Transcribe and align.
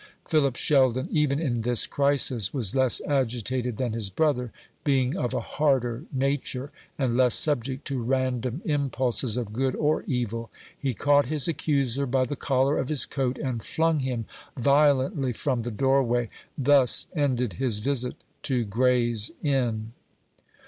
Philip 0.27 0.55
Sheldon, 0.55 1.07
even 1.11 1.37
in 1.37 1.61
this 1.61 1.85
crisis, 1.85 2.51
was 2.51 2.75
less 2.75 3.03
agitated 3.07 3.77
than 3.77 3.93
his 3.93 4.09
brother, 4.09 4.51
being 4.83 5.15
of 5.15 5.31
a 5.31 5.41
harder 5.41 6.05
nature, 6.11 6.71
and 6.97 7.15
less 7.15 7.35
subject 7.35 7.85
to 7.85 8.01
random 8.01 8.63
impulses 8.65 9.37
of 9.37 9.53
good 9.53 9.75
or 9.75 10.01
evil. 10.07 10.49
He 10.75 10.95
caught 10.95 11.27
his 11.27 11.47
accuser 11.47 12.07
by 12.07 12.25
the 12.25 12.35
collar 12.35 12.79
of 12.79 12.89
his 12.89 13.05
coat, 13.05 13.37
and 13.37 13.61
flung 13.63 13.99
him 13.99 14.25
violently 14.57 15.33
from 15.33 15.61
the 15.61 15.69
doorway. 15.69 16.31
Thus 16.57 17.05
ended 17.15 17.53
his 17.61 17.77
visit 17.77 18.15
to 18.41 18.65
Gray's 18.65 19.29
Inn. 19.43 19.91